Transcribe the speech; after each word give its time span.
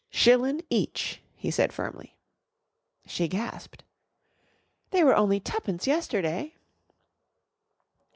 "Shillin' 0.09 0.63
each," 0.71 1.21
he 1.35 1.51
said 1.51 1.71
firmly. 1.71 2.17
She 3.05 3.27
gasped. 3.27 3.83
"They 4.89 5.03
were 5.03 5.15
only 5.15 5.39
twopence 5.39 5.85
yesterday." 5.85 6.55